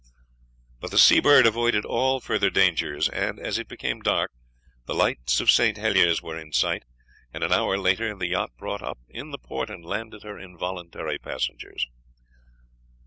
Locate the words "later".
7.77-8.15